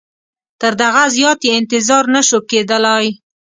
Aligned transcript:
تر 0.61 0.73
دغه 0.81 1.03
زیات 1.15 1.39
یې 1.47 1.51
انتظار 1.59 2.03
نه 2.15 2.21
سو 2.29 2.37
کېدلای. 2.49 3.07